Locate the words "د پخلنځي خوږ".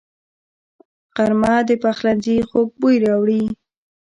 1.67-2.69